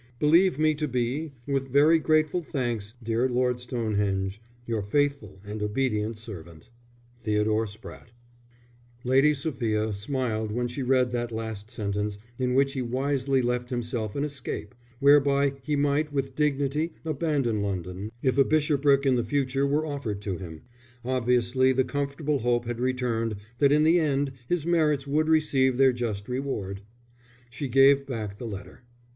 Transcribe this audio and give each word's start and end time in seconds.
_Believe 0.19 0.57
me 0.57 0.73
to 0.73 0.87
be, 0.87 1.31
with 1.45 1.67
very 1.67 1.99
grateful 1.99 2.41
thanks, 2.41 2.95
dear 3.03 3.29
Lord 3.29 3.59
Stonehenge, 3.59 4.41
Your 4.65 4.81
faithful 4.81 5.39
and 5.45 5.61
obedient 5.61 6.17
servant, 6.17 6.71
THEODORE 7.21 7.67
SPRATTE 7.67 8.11
Lady 9.03 9.35
Sophia 9.35 9.93
smiled 9.93 10.51
when 10.51 10.67
she 10.67 10.81
read 10.81 11.11
that 11.11 11.31
last 11.31 11.69
sentence 11.69 12.17
in 12.39 12.55
which 12.55 12.73
he 12.73 12.81
wisely 12.81 13.43
left 13.43 13.69
himself 13.69 14.15
an 14.15 14.23
escape, 14.23 14.73
whereby 14.99 15.53
he 15.61 15.75
might 15.75 16.11
with 16.11 16.33
dignity 16.33 16.95
abandon 17.05 17.61
London, 17.61 18.11
if 18.23 18.39
a 18.39 18.43
bishopric 18.43 19.05
in 19.05 19.13
the 19.17 19.23
future 19.23 19.67
were 19.67 19.85
offered 19.85 20.19
to 20.23 20.35
him. 20.39 20.61
Obviously 21.05 21.71
the 21.73 21.83
comfortable 21.83 22.39
hope 22.39 22.65
had 22.65 22.79
returned 22.79 23.35
that 23.59 23.71
in 23.71 23.83
the 23.83 23.99
end 23.99 24.31
his 24.49 24.65
merits 24.65 25.05
would 25.05 25.29
receive 25.29 25.77
their 25.77 25.93
just 25.93 26.27
reward. 26.27 26.81
She 27.51 27.67
gave 27.67 28.07
back 28.07 28.39
the 28.39 28.47
letter. 28.47 28.81